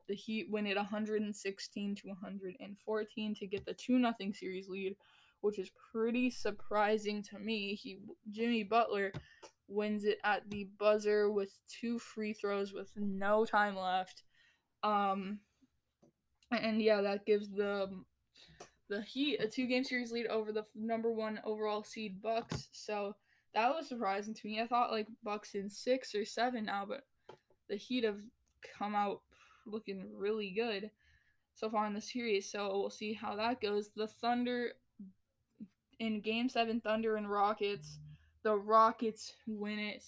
The 0.08 0.14
Heat 0.14 0.50
win 0.50 0.66
it 0.66 0.76
116 0.76 1.94
to 1.96 2.08
114 2.08 3.34
to 3.34 3.46
get 3.46 3.66
the 3.66 3.74
2 3.74 3.98
0 4.00 4.14
series 4.32 4.68
lead, 4.68 4.96
which 5.42 5.58
is 5.58 5.70
pretty 5.92 6.30
surprising 6.30 7.22
to 7.24 7.38
me. 7.38 7.74
He 7.74 7.98
Jimmy 8.30 8.62
Butler 8.62 9.12
wins 9.68 10.04
it 10.04 10.18
at 10.24 10.48
the 10.48 10.64
buzzer 10.78 11.30
with 11.30 11.50
two 11.68 11.98
free 11.98 12.32
throws 12.32 12.72
with 12.72 12.90
no 12.96 13.44
time 13.44 13.76
left. 13.76 14.22
Um 14.82 15.40
and 16.50 16.80
yeah, 16.80 17.02
that 17.02 17.26
gives 17.26 17.50
the 17.50 17.90
the 18.88 19.02
Heat 19.02 19.40
a 19.40 19.46
two 19.46 19.66
game 19.66 19.84
series 19.84 20.12
lead 20.12 20.26
over 20.26 20.52
the 20.52 20.64
number 20.74 21.12
1 21.12 21.40
overall 21.44 21.82
seed 21.84 22.20
Bucks. 22.22 22.68
So 22.72 23.14
that 23.54 23.74
was 23.74 23.88
surprising 23.88 24.34
to 24.34 24.46
me. 24.46 24.60
I 24.60 24.66
thought 24.66 24.90
like 24.90 25.08
Bucks 25.22 25.54
in 25.54 25.68
six 25.70 26.14
or 26.14 26.24
seven 26.24 26.64
now, 26.66 26.84
but 26.86 27.04
the 27.68 27.76
Heat 27.76 28.04
have 28.04 28.20
come 28.78 28.94
out 28.94 29.22
looking 29.66 30.04
really 30.16 30.50
good 30.50 30.90
so 31.54 31.68
far 31.68 31.86
in 31.86 31.94
the 31.94 32.00
series. 32.00 32.50
So 32.50 32.68
we'll 32.78 32.90
see 32.90 33.12
how 33.12 33.36
that 33.36 33.60
goes. 33.60 33.90
The 33.94 34.06
Thunder 34.06 34.72
in 35.98 36.20
Game 36.20 36.48
Seven, 36.48 36.80
Thunder 36.80 37.16
and 37.16 37.30
Rockets. 37.30 37.98
The 38.42 38.56
Rockets 38.56 39.34
win 39.46 39.78
it. 39.78 40.04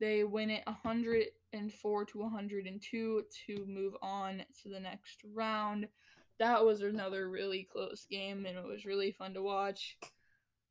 They 0.00 0.24
win 0.24 0.50
it 0.50 0.66
104 0.66 2.04
to 2.04 2.18
102 2.18 3.24
to 3.46 3.66
move 3.66 3.94
on 4.02 4.42
to 4.62 4.68
the 4.68 4.80
next 4.80 5.22
round. 5.32 5.88
That 6.38 6.64
was 6.64 6.82
another 6.82 7.28
really 7.28 7.68
close 7.70 8.06
game, 8.10 8.46
and 8.46 8.58
it 8.58 8.64
was 8.64 8.84
really 8.84 9.12
fun 9.12 9.34
to 9.34 9.42
watch. 9.42 9.96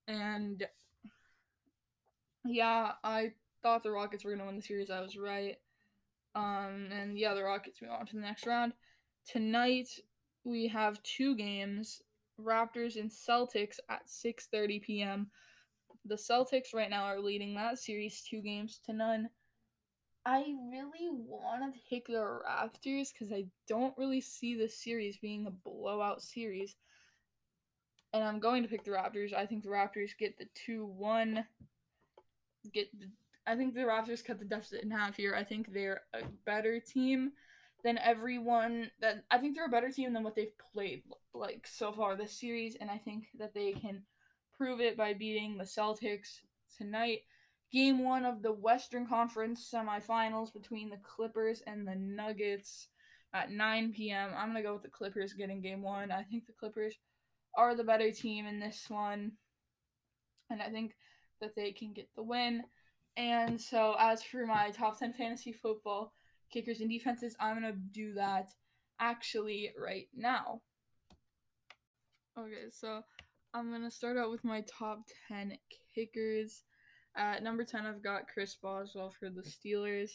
And 0.08 0.66
yeah, 2.46 2.92
I 3.04 3.32
thought 3.62 3.84
the 3.84 3.92
Rockets 3.92 4.24
were 4.24 4.32
going 4.32 4.42
to 4.42 4.46
win 4.46 4.58
the 4.58 4.62
series. 4.62 4.90
I 4.90 5.02
was 5.02 5.18
right. 5.18 5.58
Um, 6.36 6.90
and 6.92 7.18
yeah, 7.18 7.34
the 7.34 7.44
Rockets 7.44 7.82
move 7.82 7.92
on 7.92 8.06
to 8.08 8.16
the 8.16 8.22
next 8.22 8.46
round. 8.46 8.74
Tonight 9.26 9.88
we 10.44 10.68
have 10.68 11.02
two 11.04 11.36
games: 11.36 12.02
Raptors 12.40 12.98
and 12.98 13.10
Celtics 13.10 13.80
at 13.90 14.10
6:30 14.10 14.82
p.m. 14.82 15.28
The 16.06 16.16
Celtics 16.16 16.74
right 16.74 16.90
now 16.90 17.04
are 17.04 17.22
leading 17.22 17.56
that 17.56 17.80
series 17.80 18.22
two 18.22 18.42
games 18.42 18.82
to 18.86 18.94
none. 18.94 19.30
I 20.26 20.56
really 20.72 21.10
want 21.12 21.74
to 21.74 21.80
pick 21.90 22.08
the 22.08 22.14
Raptors 22.14 23.12
because 23.12 23.34
I 23.34 23.46
don't 23.68 23.98
really 23.98 24.22
see 24.22 24.56
the 24.56 24.70
series 24.70 25.18
being 25.18 25.46
a 25.48 25.52
blowout 25.52 26.22
series. 26.22 26.76
And 28.14 28.24
I'm 28.24 28.40
going 28.40 28.64
to 28.64 28.70
pick 28.70 28.86
the 28.86 28.92
Raptors. 28.92 29.34
I 29.34 29.46
think 29.46 29.64
the 29.64 29.70
Raptors 29.70 30.18
get 30.18 30.38
the 30.38 30.48
2 30.66 30.86
1 30.86 31.46
get. 32.74 32.88
The, 32.98 33.08
I 33.46 33.56
think 33.56 33.74
the 33.74 33.82
Raptors 33.82 34.24
cut 34.24 34.40
the 34.40 34.46
deficit 34.46 34.84
in 34.84 34.92
half 34.92 35.18
here. 35.18 35.36
I 35.36 35.44
think 35.44 35.74
they're 35.74 36.02
a 36.14 36.22
better 36.46 36.80
team 36.80 37.32
than 37.84 37.98
everyone 37.98 38.90
that 39.02 39.24
I 39.30 39.38
think 39.38 39.56
they're 39.56 39.66
a 39.66 39.70
better 39.70 39.92
team 39.92 40.14
than 40.14 40.24
what 40.24 40.36
they've 40.36 40.58
played 40.74 41.04
like 41.34 41.68
so 41.68 41.92
far 41.92 42.16
this 42.16 42.40
series, 42.40 42.78
and 42.80 42.90
I 42.90 42.98
think 42.98 43.26
that 43.40 43.54
they 43.54 43.74
can 43.74 44.04
prove 44.58 44.80
it 44.80 44.96
by 44.96 45.14
beating 45.14 45.58
the 45.58 45.66
Celtics 45.66 46.40
tonight. 46.78 47.24
Game 47.74 48.04
one 48.04 48.24
of 48.24 48.44
the 48.44 48.52
Western 48.52 49.08
Conference 49.08 49.70
semifinals 49.74 50.54
between 50.54 50.90
the 50.90 51.00
Clippers 51.04 51.64
and 51.66 51.88
the 51.88 51.96
Nuggets 51.96 52.90
at 53.34 53.50
9 53.50 53.94
p.m. 53.94 54.30
I'm 54.38 54.50
gonna 54.50 54.62
go 54.62 54.74
with 54.74 54.84
the 54.84 54.90
Clippers 54.90 55.34
getting 55.34 55.60
game 55.60 55.82
one. 55.82 56.12
I 56.12 56.24
think 56.24 56.46
the 56.46 56.54
Clippers 56.54 56.96
are 57.56 57.76
the 57.76 57.84
better 57.84 58.12
team 58.12 58.46
in 58.46 58.60
this 58.60 58.86
one, 58.90 59.34
and 60.50 60.62
I 60.62 60.70
think 60.70 60.94
that 61.42 61.56
they 61.56 61.72
can 61.72 61.94
get 61.94 62.10
the 62.16 62.24
win. 62.24 62.64
And 63.16 63.60
so, 63.60 63.96
as 64.00 64.24
for 64.24 64.46
my 64.46 64.72
top 64.72 64.98
10 64.98 65.14
fantasy 65.14 65.52
football 65.52 66.14
kickers 66.52 66.80
and 66.80 66.90
defenses, 66.90 67.36
I'm 67.40 67.60
going 67.60 67.74
to 67.74 67.80
do 67.80 68.14
that 68.16 68.50
actually 69.00 69.72
right 69.78 70.08
now. 70.16 70.62
Okay, 72.38 72.70
so 72.72 73.02
I'm 73.54 73.70
going 73.70 73.84
to 73.84 73.92
start 73.92 74.18
out 74.18 74.32
with 74.32 74.44
my 74.44 74.62
top 74.62 75.02
10 75.28 75.58
kickers. 75.94 76.64
At 77.16 77.44
number 77.44 77.64
10, 77.64 77.86
I've 77.86 78.04
got 78.04 78.28
Chris 78.28 78.56
Boswell 78.56 79.14
for 79.20 79.30
the 79.30 79.42
Steelers. 79.42 80.12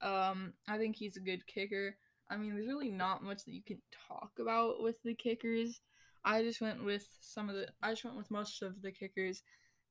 Um, 0.00 0.52
I 0.68 0.78
think 0.78 0.96
he's 0.96 1.16
a 1.16 1.20
good 1.20 1.46
kicker. 1.46 1.96
I 2.30 2.36
mean, 2.36 2.54
there's 2.54 2.66
really 2.66 2.90
not 2.90 3.22
much 3.22 3.44
that 3.44 3.54
you 3.54 3.62
can 3.62 3.80
talk 4.08 4.32
about 4.38 4.82
with 4.82 5.02
the 5.02 5.14
kickers. 5.14 5.80
I 6.24 6.42
just 6.42 6.60
went 6.60 6.84
with 6.84 7.06
some 7.20 7.48
of 7.48 7.54
the 7.54 7.68
I 7.82 7.90
just 7.90 8.04
went 8.04 8.16
with 8.16 8.30
most 8.30 8.62
of 8.62 8.82
the 8.82 8.90
kickers 8.90 9.42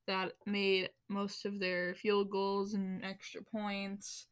that 0.05 0.33
made 0.45 0.89
most 1.09 1.45
of 1.45 1.59
their 1.59 1.95
field 1.95 2.29
goals 2.29 2.73
and 2.73 3.03
extra 3.03 3.41
points, 3.41 4.27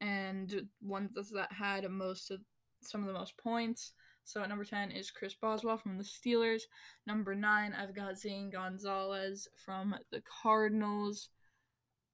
and 0.00 0.68
ones 0.82 1.14
that 1.32 1.52
had 1.52 1.90
most 1.90 2.30
of 2.30 2.40
some 2.82 3.00
of 3.00 3.06
the 3.06 3.18
most 3.18 3.36
points. 3.38 3.92
So 4.24 4.42
at 4.42 4.48
number 4.48 4.64
10 4.64 4.90
is 4.90 5.10
Chris 5.10 5.34
Boswell 5.34 5.78
from 5.78 5.98
the 5.98 6.04
Steelers. 6.04 6.62
Number 7.06 7.34
9, 7.34 7.72
I've 7.72 7.94
got 7.94 8.18
Zane 8.18 8.50
Gonzalez 8.50 9.48
from 9.64 9.94
the 10.10 10.22
Cardinals. 10.42 11.28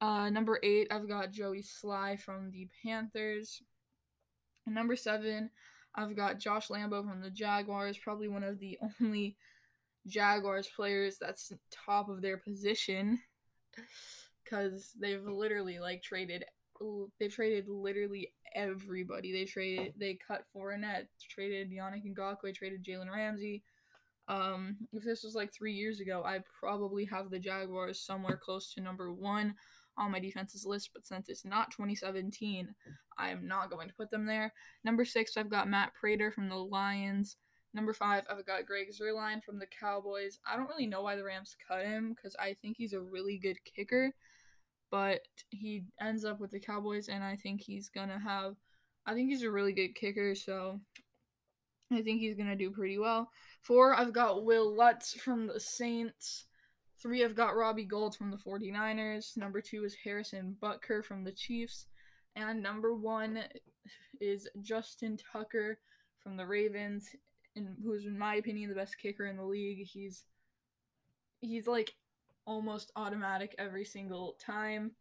Uh, 0.02 0.28
number 0.30 0.58
8, 0.64 0.88
I've 0.90 1.08
got 1.08 1.30
Joey 1.30 1.62
Slye 1.62 2.18
from 2.18 2.50
the 2.50 2.68
Panthers. 2.82 3.62
Number 4.66 4.96
7, 4.96 5.48
I've 5.94 6.16
got 6.16 6.40
Josh 6.40 6.68
Lambo 6.68 7.08
from 7.08 7.20
the 7.20 7.30
Jaguars, 7.30 7.96
probably 7.98 8.26
one 8.26 8.42
of 8.42 8.58
the 8.58 8.76
only 9.00 9.36
Jaguars 10.08 10.68
players 10.74 11.18
that's 11.20 11.52
top 11.70 12.08
of 12.08 12.20
their 12.20 12.36
position 12.36 13.20
because 14.42 14.90
they've 15.00 15.24
literally 15.24 15.78
like 15.78 16.02
traded 16.02 16.44
they've 17.20 17.32
traded 17.32 17.68
literally 17.68 18.32
everybody. 18.56 19.30
They 19.30 19.44
traded 19.44 19.94
they 19.96 20.18
cut 20.26 20.46
Fournette, 20.52 21.06
traded 21.30 21.70
Yannick 21.70 22.04
Ngakoue, 22.04 22.52
traded 22.52 22.84
Jalen 22.84 23.08
Ramsey. 23.08 23.62
Um, 24.26 24.76
if 24.92 25.04
this 25.04 25.22
was 25.22 25.36
like 25.36 25.52
three 25.52 25.74
years 25.74 26.00
ago, 26.00 26.24
I 26.24 26.40
probably 26.58 27.04
have 27.04 27.30
the 27.30 27.38
Jaguars 27.38 28.00
somewhere 28.00 28.36
close 28.36 28.74
to 28.74 28.80
number 28.80 29.12
one 29.12 29.54
on 29.96 30.10
my 30.10 30.20
defenses 30.20 30.64
list, 30.64 30.90
but 30.94 31.06
since 31.06 31.28
it's 31.28 31.44
not 31.44 31.70
2017, 31.70 32.74
I 33.18 33.30
am 33.30 33.46
not 33.46 33.70
going 33.70 33.88
to 33.88 33.94
put 33.94 34.10
them 34.10 34.26
there. 34.26 34.52
Number 34.84 35.04
six, 35.04 35.36
I've 35.36 35.50
got 35.50 35.68
Matt 35.68 35.92
Prater 35.94 36.30
from 36.30 36.48
the 36.48 36.56
Lions. 36.56 37.36
Number 37.74 37.92
five, 37.92 38.24
I've 38.28 38.44
got 38.44 38.66
Greg 38.66 38.88
Zuerlein 38.92 39.42
from 39.42 39.58
the 39.58 39.66
Cowboys. 39.66 40.38
I 40.46 40.56
don't 40.56 40.68
really 40.68 40.86
know 40.86 41.02
why 41.02 41.16
the 41.16 41.24
Rams 41.24 41.56
cut 41.66 41.84
him 41.84 42.14
because 42.14 42.36
I 42.38 42.54
think 42.60 42.76
he's 42.76 42.92
a 42.92 43.00
really 43.00 43.38
good 43.38 43.56
kicker, 43.64 44.12
but 44.90 45.20
he 45.50 45.84
ends 46.00 46.24
up 46.24 46.38
with 46.38 46.50
the 46.50 46.60
Cowboys, 46.60 47.08
and 47.08 47.24
I 47.24 47.36
think 47.36 47.62
he's 47.62 47.88
gonna 47.88 48.18
have. 48.18 48.56
I 49.06 49.14
think 49.14 49.30
he's 49.30 49.42
a 49.42 49.50
really 49.50 49.72
good 49.72 49.94
kicker, 49.94 50.34
so 50.34 50.80
I 51.90 52.02
think 52.02 52.20
he's 52.20 52.36
gonna 52.36 52.56
do 52.56 52.70
pretty 52.70 52.98
well. 52.98 53.30
Four, 53.62 53.94
I've 53.94 54.12
got 54.12 54.44
Wil 54.44 54.74
Lutz 54.76 55.14
from 55.14 55.46
the 55.46 55.60
Saints. 55.60 56.44
Three, 57.02 57.24
I've 57.24 57.34
got 57.34 57.56
Robbie 57.56 57.84
Gould 57.84 58.14
from 58.14 58.30
the 58.30 58.36
49ers. 58.36 59.36
Number 59.36 59.60
two 59.60 59.84
is 59.84 59.96
Harrison 60.04 60.56
Butker 60.62 61.04
from 61.04 61.24
the 61.24 61.32
Chiefs. 61.32 61.86
And 62.36 62.62
number 62.62 62.94
one 62.94 63.40
is 64.20 64.48
Justin 64.60 65.18
Tucker 65.32 65.80
from 66.22 66.36
the 66.36 66.46
Ravens 66.46 67.08
in, 67.56 67.76
who's 67.82 68.06
in 68.06 68.16
my 68.16 68.36
opinion 68.36 68.70
the 68.70 68.76
best 68.76 68.98
kicker 68.98 69.26
in 69.26 69.36
the 69.36 69.44
league. 69.44 69.84
He's 69.84 70.24
he's 71.40 71.66
like 71.66 71.92
almost 72.46 72.92
automatic 72.94 73.54
every 73.58 73.84
single 73.84 74.36
time. 74.44 74.92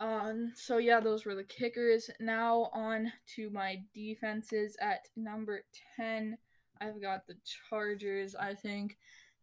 Um, 0.00 0.52
so 0.54 0.78
yeah, 0.78 0.98
those 0.98 1.26
were 1.26 1.34
the 1.34 1.44
kickers. 1.44 2.10
Now 2.20 2.70
on 2.72 3.12
to 3.36 3.50
my 3.50 3.82
defenses 3.94 4.76
at 4.80 5.08
number 5.14 5.62
10. 5.96 6.38
I've 6.80 7.00
got 7.00 7.26
the 7.26 7.36
Chargers. 7.68 8.34
I 8.34 8.54
think 8.54 8.96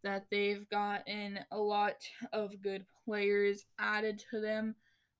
that 0.04 0.26
they've 0.32 0.68
gotten 0.70 1.40
a 1.52 1.58
lot 1.58 1.96
of 2.34 2.62
good 2.62 2.86
players 3.06 3.66
added 3.80 4.24
to 4.32 4.40
them 4.40 4.76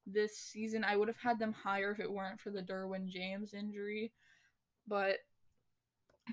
this 0.06 0.38
season. 0.38 0.84
I 0.84 0.96
would 0.96 1.08
have 1.08 1.18
had 1.18 1.40
them 1.40 1.54
higher 1.54 1.92
if 1.92 2.00
it 2.00 2.12
weren't 2.12 2.40
for 2.40 2.50
the 2.50 2.62
Derwin 2.62 3.08
James 3.08 3.54
injury, 3.54 4.12
but 4.88 5.18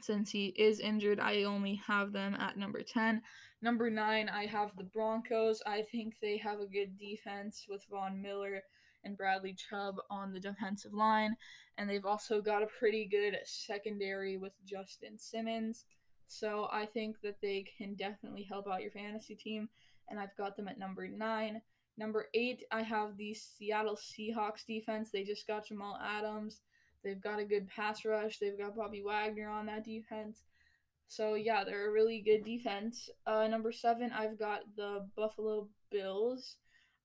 since 0.03 0.31
he 0.31 0.49
is 0.49 0.81
injured, 0.81 1.21
I 1.21 1.45
only 1.45 1.76
have 1.87 2.12
them 2.12 2.35
at 2.35 2.59
number 2.59 2.83
10. 2.83 3.23
Number 3.62 3.91
9, 3.91 4.29
I 4.29 4.47
have 4.47 4.76
the 4.76 4.85
Broncos. 4.85 5.62
I 5.67 5.83
think 5.83 6.17
they 6.21 6.37
have 6.38 6.61
a 6.61 6.67
good 6.67 6.99
defense 6.99 7.67
with 7.69 7.87
Von 7.91 8.21
Miller 8.21 8.62
and 9.05 9.17
Bradley 9.17 9.55
Chubb 9.55 9.97
on 10.11 10.33
the 10.33 10.41
defensive 10.41 10.93
line, 10.93 11.35
and 11.79 11.88
they've 11.88 12.05
also 12.05 12.41
got 12.43 12.62
a 12.62 12.69
pretty 12.79 13.07
good 13.07 13.38
secondary 13.45 14.37
with 14.37 14.53
Justin 14.65 15.19
Simmons. 15.19 15.85
So 16.28 16.68
I 16.73 16.87
think 16.87 17.21
that 17.23 17.40
they 17.40 17.64
can 17.78 17.95
definitely 17.95 18.42
help 18.42 18.66
out 18.66 18.83
your 18.83 18.90
fantasy 18.90 19.35
team, 19.35 19.68
and 20.09 20.18
I've 20.18 20.37
got 20.37 20.56
them 20.56 20.68
at 20.68 20.78
number 20.78 21.06
9. 21.06 21.61
Number 21.99 22.26
8, 22.35 22.64
I 22.71 22.83
have 22.83 23.16
the 23.16 23.33
Seattle 23.35 23.97
Seahawks 23.97 24.66
defense. 24.66 25.11
They 25.11 25.25
just 25.25 25.47
got 25.47 25.68
Jamal 25.68 25.99
Adams. 26.02 26.61
They've 27.02 27.21
got 27.21 27.38
a 27.38 27.45
good 27.45 27.68
pass 27.68 28.04
rush. 28.04 28.38
They've 28.38 28.59
got 28.59 28.76
Bobby 28.76 29.02
Wagner 29.02 29.49
on 29.49 29.66
that 29.66 29.85
defense. 29.85 30.42
So 31.09 31.35
yeah, 31.35 31.64
they're 31.64 31.88
a 31.88 31.92
really 31.92 32.21
good 32.21 32.45
defense. 32.45 33.09
Uh, 33.26 33.47
number 33.47 33.73
seven, 33.73 34.11
I've 34.12 34.38
got 34.38 34.62
the 34.76 35.06
Buffalo 35.16 35.68
Bills. 35.90 36.56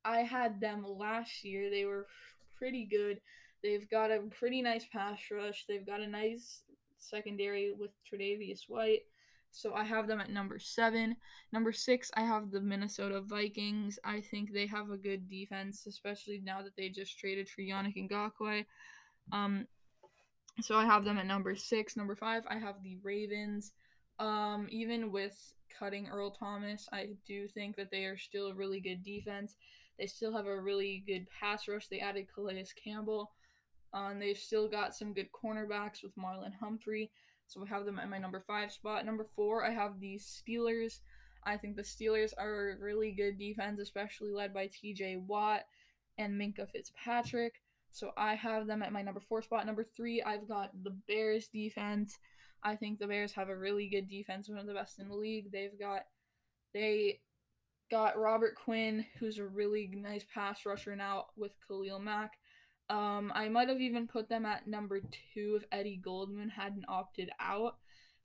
I 0.03 0.21
had 0.21 0.59
them 0.59 0.83
last 0.87 1.43
year. 1.43 1.69
They 1.69 1.85
were 1.85 2.07
pretty 2.57 2.85
good. 2.85 3.21
They've 3.63 3.87
got 3.89 4.11
a 4.11 4.21
pretty 4.39 4.61
nice 4.61 4.85
pass 4.91 5.19
rush. 5.31 5.65
They've 5.67 5.85
got 5.85 6.01
a 6.01 6.07
nice 6.07 6.63
secondary 6.97 7.73
with 7.77 7.91
Tre'Davious 8.11 8.61
White. 8.67 9.03
So 9.51 9.73
I 9.73 9.83
have 9.83 10.07
them 10.07 10.21
at 10.21 10.29
number 10.29 10.59
seven. 10.59 11.17
Number 11.51 11.71
six, 11.71 12.09
I 12.15 12.21
have 12.21 12.51
the 12.51 12.61
Minnesota 12.61 13.21
Vikings. 13.21 13.99
I 14.03 14.21
think 14.21 14.51
they 14.51 14.65
have 14.67 14.89
a 14.89 14.97
good 14.97 15.29
defense, 15.29 15.85
especially 15.87 16.41
now 16.43 16.61
that 16.61 16.75
they 16.77 16.89
just 16.89 17.19
traded 17.19 17.49
for 17.49 17.61
Yannick 17.61 18.09
Ngakoue. 18.09 18.65
Um, 19.31 19.67
so 20.61 20.75
I 20.75 20.85
have 20.85 21.03
them 21.03 21.17
at 21.17 21.27
number 21.27 21.55
six. 21.55 21.97
Number 21.97 22.15
five, 22.15 22.43
I 22.49 22.57
have 22.57 22.81
the 22.81 22.97
Ravens. 23.03 23.73
Um, 24.19 24.67
even 24.69 25.11
with 25.11 25.53
cutting 25.77 26.07
Earl 26.07 26.31
Thomas, 26.31 26.87
I 26.93 27.09
do 27.27 27.47
think 27.47 27.75
that 27.75 27.91
they 27.91 28.05
are 28.05 28.17
still 28.17 28.47
a 28.47 28.53
really 28.53 28.79
good 28.79 29.03
defense. 29.03 29.55
They 29.99 30.07
still 30.07 30.35
have 30.35 30.47
a 30.47 30.61
really 30.61 31.03
good 31.05 31.27
pass 31.29 31.67
rush. 31.67 31.87
They 31.87 31.99
added 31.99 32.27
Calais 32.33 32.65
Campbell. 32.81 33.31
Um, 33.93 34.19
they've 34.19 34.37
still 34.37 34.69
got 34.69 34.95
some 34.95 35.13
good 35.13 35.29
cornerbacks 35.31 36.03
with 36.03 36.15
Marlon 36.15 36.53
Humphrey. 36.59 37.11
So 37.51 37.61
I 37.61 37.67
have 37.67 37.85
them 37.85 37.99
at 37.99 38.09
my 38.09 38.17
number 38.17 38.39
five 38.39 38.71
spot. 38.71 39.05
Number 39.05 39.25
four, 39.25 39.65
I 39.65 39.71
have 39.71 39.99
the 39.99 40.17
Steelers. 40.17 40.99
I 41.43 41.57
think 41.57 41.75
the 41.75 41.81
Steelers 41.81 42.31
are 42.37 42.69
a 42.69 42.77
really 42.77 43.11
good 43.11 43.37
defense, 43.37 43.77
especially 43.77 44.31
led 44.31 44.53
by 44.53 44.67
TJ 44.67 45.25
Watt 45.27 45.63
and 46.17 46.39
Minkah 46.39 46.69
Fitzpatrick. 46.69 47.55
So 47.91 48.11
I 48.15 48.35
have 48.35 48.67
them 48.67 48.81
at 48.81 48.93
my 48.93 49.01
number 49.01 49.19
four 49.19 49.41
spot. 49.41 49.65
Number 49.65 49.83
three, 49.83 50.21
I've 50.21 50.47
got 50.47 50.71
the 50.81 50.95
Bears 51.09 51.49
defense. 51.49 52.17
I 52.63 52.77
think 52.77 52.99
the 52.99 53.07
Bears 53.07 53.33
have 53.33 53.49
a 53.49 53.57
really 53.57 53.89
good 53.89 54.07
defense, 54.07 54.47
one 54.47 54.57
of 54.57 54.65
the 54.65 54.73
best 54.73 54.99
in 54.99 55.09
the 55.09 55.15
league. 55.15 55.51
They've 55.51 55.77
got 55.77 56.03
they 56.73 57.19
got 57.89 58.17
Robert 58.17 58.55
Quinn, 58.55 59.05
who's 59.19 59.39
a 59.39 59.45
really 59.45 59.91
nice 59.93 60.25
pass 60.33 60.65
rusher 60.65 60.95
now 60.95 61.25
with 61.35 61.51
Khalil 61.67 61.99
Mack. 61.99 62.31
Um, 62.91 63.31
I 63.33 63.47
might 63.47 63.69
have 63.69 63.79
even 63.79 64.05
put 64.05 64.27
them 64.27 64.45
at 64.45 64.67
number 64.67 64.99
two 64.99 65.57
if 65.57 65.63
Eddie 65.71 66.01
Goldman 66.03 66.49
hadn't 66.49 66.83
opted 66.89 67.29
out, 67.39 67.77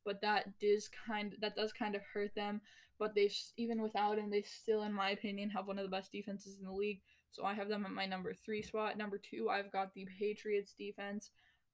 but 0.05 0.21
that 0.23 0.59
does 0.59 0.91
kind 1.07 1.37
that 1.41 1.55
does 1.55 1.73
kind 1.73 1.95
of 1.95 2.03
hurt 2.13 2.35
them. 2.35 2.61
But 2.99 3.15
they've 3.15 3.33
even 3.57 3.81
without 3.81 4.19
him, 4.19 4.29
they 4.29 4.43
still, 4.43 4.83
in 4.83 4.93
my 4.93 5.11
opinion, 5.11 5.51
have 5.51 5.69
one 5.69 5.79
of 5.79 5.85
the 5.85 5.97
best 5.97 6.11
defenses 6.11 6.59
in 6.59 6.65
the 6.65 6.73
league. 6.73 7.01
So 7.31 7.45
I 7.45 7.55
have 7.55 7.69
them 7.69 7.87
at 7.87 7.93
my 7.93 8.07
number 8.07 8.35
three 8.35 8.61
spot. 8.61 8.99
Number 8.99 9.19
two, 9.19 9.49
I've 9.49 9.71
got 9.71 9.95
the 9.95 10.09
Patriots 10.19 10.75
defense. 10.77 11.31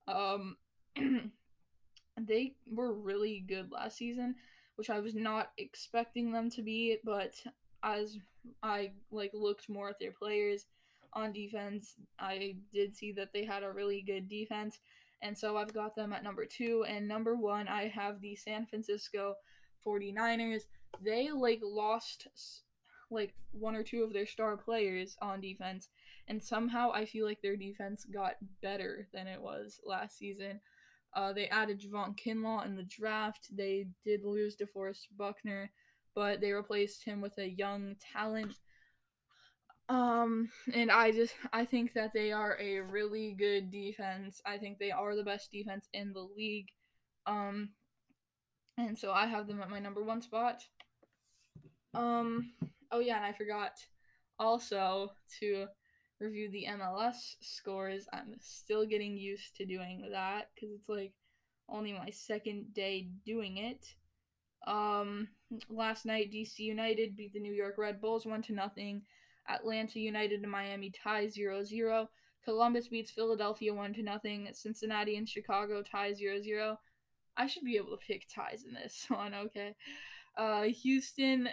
Um, 0.06 0.58
they 2.20 2.56
were 2.70 2.92
really 2.92 3.42
good 3.48 3.72
last 3.72 3.96
season, 3.96 4.34
which 4.76 4.90
I 4.90 5.00
was 5.00 5.14
not 5.14 5.52
expecting 5.56 6.30
them 6.30 6.50
to 6.50 6.62
be, 6.62 6.98
but 7.04 7.40
as 7.82 8.18
I 8.62 8.90
like 9.10 9.30
looked 9.32 9.70
more 9.70 9.88
at 9.88 9.98
their 9.98 10.12
players 10.12 10.66
on 11.14 11.32
defense, 11.32 11.94
I 12.18 12.56
did 12.72 12.96
see 12.96 13.12
that 13.12 13.32
they 13.32 13.44
had 13.44 13.62
a 13.62 13.72
really 13.72 14.02
good 14.02 14.28
defense. 14.28 14.78
And 15.20 15.36
so 15.36 15.56
I've 15.56 15.72
got 15.72 15.94
them 15.94 16.12
at 16.12 16.24
number 16.24 16.44
two. 16.44 16.84
And 16.88 17.06
number 17.06 17.36
one, 17.36 17.68
I 17.68 17.88
have 17.88 18.20
the 18.20 18.34
San 18.34 18.66
Francisco 18.66 19.34
49ers. 19.86 20.62
They 21.04 21.30
like 21.30 21.60
lost 21.62 22.28
like 23.12 23.34
one 23.52 23.76
or 23.76 23.82
two 23.82 24.02
of 24.02 24.12
their 24.12 24.26
star 24.26 24.56
players 24.56 25.16
on 25.20 25.40
defense, 25.40 25.88
and 26.28 26.42
somehow 26.42 26.90
I 26.92 27.04
feel 27.04 27.26
like 27.26 27.42
their 27.42 27.56
defense 27.56 28.06
got 28.06 28.36
better 28.62 29.06
than 29.12 29.26
it 29.26 29.40
was 29.40 29.80
last 29.84 30.18
season. 30.18 30.60
Uh, 31.14 31.32
they 31.32 31.46
added 31.48 31.80
Javon 31.80 32.18
Kinlaw 32.18 32.64
in 32.64 32.74
the 32.74 32.84
draft. 32.84 33.54
They 33.54 33.86
did 34.04 34.24
lose 34.24 34.56
DeForest 34.56 35.08
Buckner, 35.16 35.70
but 36.14 36.40
they 36.40 36.52
replaced 36.52 37.04
him 37.04 37.20
with 37.20 37.36
a 37.38 37.50
young 37.50 37.96
talent. 38.12 38.54
Um, 39.88 40.48
and 40.72 40.90
I 40.90 41.10
just 41.10 41.34
I 41.52 41.64
think 41.64 41.92
that 41.94 42.12
they 42.12 42.32
are 42.32 42.56
a 42.60 42.80
really 42.80 43.34
good 43.38 43.70
defense. 43.70 44.40
I 44.46 44.58
think 44.58 44.78
they 44.78 44.90
are 44.90 45.14
the 45.16 45.24
best 45.24 45.50
defense 45.50 45.88
in 45.92 46.12
the 46.12 46.26
league. 46.36 46.68
Um, 47.26 47.70
and 48.78 48.98
so 48.98 49.12
I 49.12 49.26
have 49.26 49.46
them 49.46 49.60
at 49.60 49.70
my 49.70 49.78
number 49.78 50.02
one 50.02 50.22
spot. 50.22 50.62
Um, 51.94 52.52
Oh 52.92 53.00
yeah, 53.00 53.16
and 53.16 53.24
I 53.24 53.32
forgot 53.32 53.72
also 54.38 55.12
to 55.40 55.66
review 56.20 56.50
the 56.50 56.66
MLS 56.68 57.36
scores. 57.40 58.06
I'm 58.12 58.34
still 58.38 58.84
getting 58.84 59.16
used 59.16 59.56
to 59.56 59.64
doing 59.64 60.06
that 60.12 60.50
because 60.54 60.74
it's 60.74 60.90
like 60.90 61.14
only 61.70 61.94
my 61.94 62.10
second 62.10 62.74
day 62.74 63.08
doing 63.24 63.56
it. 63.56 63.86
Um, 64.66 65.28
last 65.70 66.04
night 66.04 66.30
DC 66.30 66.58
United 66.58 67.16
beat 67.16 67.32
the 67.32 67.40
New 67.40 67.54
York 67.54 67.76
Red 67.78 67.98
Bulls 68.00 68.26
one 68.26 68.42
to 68.42 68.52
nothing. 68.52 69.02
Atlanta 69.48 69.98
United 69.98 70.42
and 70.42 70.50
Miami 70.50 70.90
tie 70.90 71.26
0-0. 71.26 72.06
Columbus 72.44 72.88
beats 72.88 73.10
Philadelphia 73.10 73.72
one 73.72 73.92
to 73.94 74.02
nothing. 74.02 74.48
Cincinnati 74.52 75.16
and 75.16 75.28
Chicago 75.28 75.82
tie 75.82 76.12
0-0. 76.12 76.76
I 77.36 77.46
should 77.46 77.64
be 77.64 77.76
able 77.76 77.90
to 77.90 78.06
pick 78.06 78.26
ties 78.28 78.64
in 78.66 78.74
this 78.74 79.06
one, 79.08 79.34
okay. 79.34 79.74
Uh, 80.36 80.62
Houston 80.82 81.48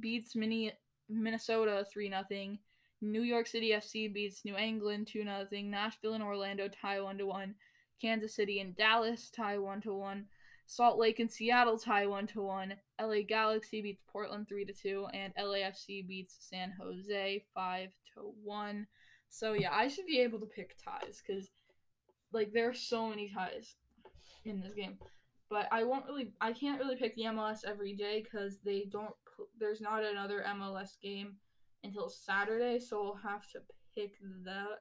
beats 0.00 0.36
Mini- 0.36 0.72
Minnesota 1.08 1.84
3 1.92 2.10
0. 2.30 2.56
New 3.00 3.22
York 3.22 3.46
City 3.46 3.70
FC 3.70 4.12
beats 4.12 4.44
New 4.44 4.56
England 4.56 5.08
2 5.08 5.24
0. 5.24 5.46
Nashville 5.64 6.14
and 6.14 6.22
Orlando 6.22 6.68
tie 6.68 7.00
1 7.00 7.18
1. 7.18 7.54
Kansas 8.00 8.34
City 8.34 8.60
and 8.60 8.76
Dallas 8.76 9.30
tie 9.30 9.58
1 9.58 9.82
1. 9.84 10.26
Salt 10.66 10.98
Lake 10.98 11.20
and 11.20 11.30
Seattle 11.30 11.78
tie 11.78 12.06
1 12.06 12.26
to 12.28 12.42
1. 12.42 12.74
LA 13.00 13.20
Galaxy 13.26 13.82
beats 13.82 14.02
Portland 14.06 14.48
3 14.48 14.64
to 14.64 14.72
2 14.72 15.06
and 15.12 15.34
LAFC 15.36 16.06
beats 16.06 16.36
San 16.40 16.72
Jose 16.80 17.44
5 17.54 17.90
to 18.14 18.34
1. 18.42 18.86
So 19.28 19.52
yeah, 19.52 19.72
I 19.72 19.88
should 19.88 20.06
be 20.06 20.20
able 20.20 20.40
to 20.40 20.46
pick 20.46 20.76
ties 20.82 21.22
cuz 21.26 21.50
like 22.32 22.52
there 22.52 22.68
are 22.68 22.74
so 22.74 23.08
many 23.08 23.28
ties 23.28 23.76
in 24.44 24.60
this 24.60 24.74
game. 24.74 24.98
But 25.50 25.68
I 25.70 25.84
won't 25.84 26.06
really 26.06 26.32
I 26.40 26.52
can't 26.52 26.80
really 26.80 26.96
pick 26.96 27.14
the 27.14 27.24
MLS 27.24 27.64
every 27.64 27.94
day 27.94 28.22
cuz 28.22 28.60
they 28.60 28.84
don't 28.84 29.14
there's 29.58 29.80
not 29.80 30.04
another 30.04 30.44
MLS 30.46 30.98
game 31.00 31.36
until 31.82 32.08
Saturday, 32.08 32.78
so 32.78 33.02
we'll 33.02 33.14
have 33.16 33.46
to 33.52 33.60
pick 33.94 34.14
that 34.44 34.80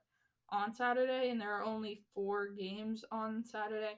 on 0.49 0.73
Saturday, 0.73 1.29
and 1.29 1.41
there 1.41 1.51
are 1.51 1.63
only 1.63 2.03
four 2.13 2.49
games 2.49 3.03
on 3.11 3.43
Saturday. 3.43 3.97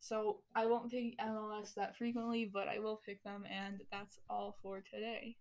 So 0.00 0.40
I 0.54 0.66
won't 0.66 0.90
pick 0.90 1.18
MLS 1.18 1.74
that 1.74 1.96
frequently, 1.96 2.46
but 2.46 2.68
I 2.68 2.78
will 2.78 3.00
pick 3.04 3.22
them, 3.22 3.44
and 3.50 3.82
that's 3.92 4.18
all 4.28 4.56
for 4.62 4.80
today. 4.80 5.36